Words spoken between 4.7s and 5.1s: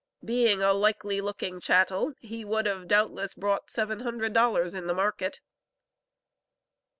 in the